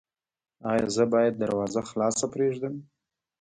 [0.71, 2.75] ایا زه باید دروازه خلاصه پریږدم؟